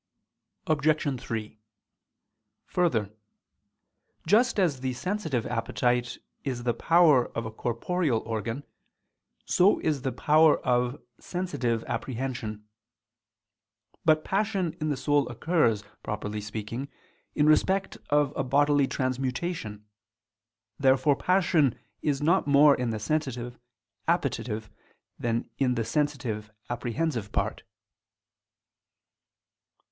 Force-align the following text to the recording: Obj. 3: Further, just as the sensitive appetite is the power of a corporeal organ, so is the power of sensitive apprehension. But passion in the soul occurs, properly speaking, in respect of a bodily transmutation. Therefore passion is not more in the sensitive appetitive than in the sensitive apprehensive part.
Obj. 0.65 1.19
3: 1.21 1.59
Further, 2.65 3.13
just 4.25 4.59
as 4.59 4.79
the 4.79 4.93
sensitive 4.93 5.45
appetite 5.45 6.17
is 6.43 6.63
the 6.63 6.73
power 6.73 7.27
of 7.37 7.45
a 7.45 7.51
corporeal 7.51 8.21
organ, 8.25 8.63
so 9.45 9.77
is 9.81 10.01
the 10.01 10.11
power 10.11 10.57
of 10.65 10.99
sensitive 11.19 11.83
apprehension. 11.83 12.67
But 14.03 14.23
passion 14.25 14.73
in 14.81 14.89
the 14.89 14.97
soul 14.97 15.29
occurs, 15.29 15.83
properly 16.01 16.41
speaking, 16.41 16.87
in 17.35 17.45
respect 17.45 17.99
of 18.09 18.33
a 18.35 18.43
bodily 18.43 18.87
transmutation. 18.87 19.85
Therefore 20.79 21.15
passion 21.15 21.79
is 22.01 22.23
not 22.23 22.47
more 22.47 22.73
in 22.75 22.89
the 22.89 22.97
sensitive 22.97 23.59
appetitive 24.07 24.67
than 25.19 25.47
in 25.59 25.75
the 25.75 25.85
sensitive 25.85 26.49
apprehensive 26.71 27.31
part. 27.31 27.61